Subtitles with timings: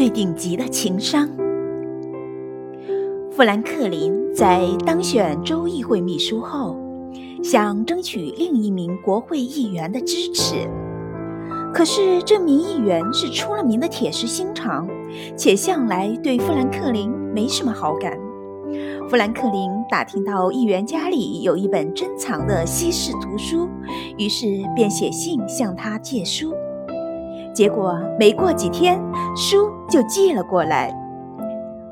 [0.00, 1.28] 最顶级的情商。
[3.30, 6.74] 富兰克林在当选州议会秘书后，
[7.44, 10.66] 想争取另一名国会议员的支持。
[11.74, 14.88] 可是这名议员是出了名的铁石心肠，
[15.36, 18.18] 且向来对富兰克林没什么好感。
[19.06, 23.68] 富兰克林打听到议员家里有一本珍藏的西式图书，
[24.16, 26.54] 于是便写信向他借书。
[27.52, 29.00] 结果没过几天，
[29.36, 30.96] 书就寄了过来。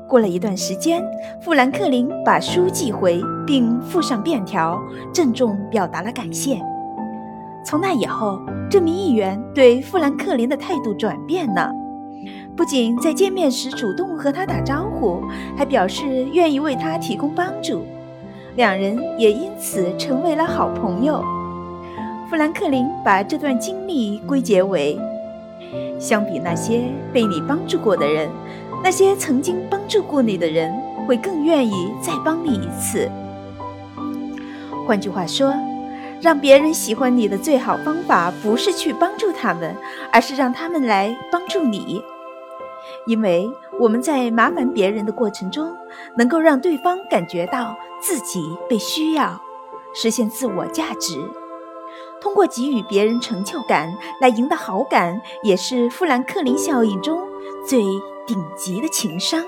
[0.07, 1.03] 过了一段时间，
[1.41, 4.81] 富兰克林把书寄回，并附上便条，
[5.13, 6.59] 郑重表达了感谢。
[7.63, 11.71] 从那以后，这名议员对富兰克林的态度转变了，
[12.55, 15.21] 不仅在见面时主动和他打招呼，
[15.55, 17.83] 还表示愿意为他提供帮助，
[18.55, 21.23] 两人也因此成为了好朋友。
[22.29, 24.97] 富兰克林把这段经历归结为：
[25.99, 26.83] 相比那些
[27.13, 28.29] 被你帮助过的人，
[28.83, 30.73] 那些曾经帮助过你的人
[31.07, 33.09] 会更愿意再帮你一次。
[34.85, 35.53] 换句话说。
[36.21, 39.73] 让别人喜欢你的最好方法，不是去帮助他们，
[40.11, 42.03] 而是让他们来帮助你。
[43.07, 45.73] 因为我们在麻烦别人的过程中，
[46.17, 49.41] 能够让对方感觉到自己被需要，
[49.95, 51.21] 实现自我价值。
[52.21, 57.21] 通过给予别人成就感来赢得好感，也是富兰克林效应中
[57.65, 57.81] 最
[58.27, 59.43] 顶级的情商。